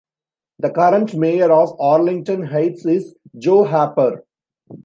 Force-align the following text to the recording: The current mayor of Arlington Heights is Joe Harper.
The 0.57 0.71
current 0.71 1.13
mayor 1.13 1.51
of 1.51 1.79
Arlington 1.79 2.41
Heights 2.47 2.87
is 2.87 3.13
Joe 3.37 3.65
Harper. 3.65 4.25